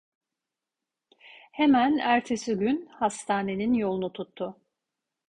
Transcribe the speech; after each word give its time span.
Hemen 1.51 1.97
ertesi 1.97 2.55
gün 2.55 2.85
hastanenin 2.91 3.73
yolunu 3.73 4.13
tuttu. 4.13 4.57